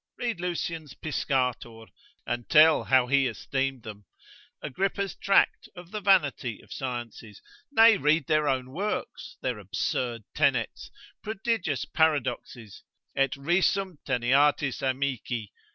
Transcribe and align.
Read 0.17 0.39
Lucian's 0.39 0.95
Piscator, 0.95 1.85
and 2.25 2.49
tell 2.49 2.85
how 2.85 3.05
he 3.05 3.27
esteemed 3.27 3.83
them; 3.83 4.05
Agrippa's 4.59 5.13
Tract 5.13 5.69
of 5.75 5.91
the 5.91 6.01
vanity 6.01 6.59
of 6.61 6.73
Sciences; 6.73 7.39
nay 7.71 7.97
read 7.97 8.25
their 8.25 8.47
own 8.47 8.71
works, 8.71 9.37
their 9.41 9.59
absurd 9.59 10.23
tenets, 10.33 10.89
prodigious 11.21 11.85
paradoxes, 11.85 12.81
et 13.15 13.33
risum 13.33 13.99
teneatis 14.03 14.81
amici? 14.81 15.51